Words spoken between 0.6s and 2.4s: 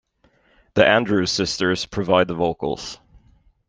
The Andrews Sisters provide the